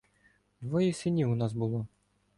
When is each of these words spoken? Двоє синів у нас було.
Двоє 0.61 0.93
синів 0.93 1.31
у 1.31 1.35
нас 1.35 1.53
було. 1.53 1.87